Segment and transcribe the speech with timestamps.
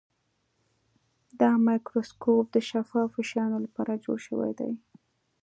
[1.39, 4.71] دا مایکروسکوپ د شفافو شیانو لپاره جوړ شوی دی.